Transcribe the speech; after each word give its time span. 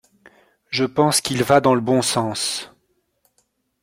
Je 0.71 0.83
pense 0.83 1.21
qu’il 1.21 1.43
va 1.43 1.61
dans 1.61 1.75
le 1.75 1.79
bon 1.79 2.01
sens. 2.01 2.71